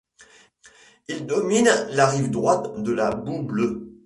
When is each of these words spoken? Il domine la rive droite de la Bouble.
Il 1.09 1.27
domine 1.27 1.69
la 1.91 2.07
rive 2.07 2.31
droite 2.31 2.81
de 2.81 2.91
la 2.91 3.13
Bouble. 3.13 3.87